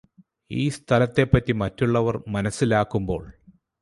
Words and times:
ഈ 0.51 0.69
സ്ഥലത്തെപ്പറ്റി 0.69 1.51
മറ്റുള്ളവര് 1.53 2.19
മനസ്സിലാക്കുമ്പോള് 2.27 3.29